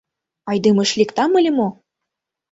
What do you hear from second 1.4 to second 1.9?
мо?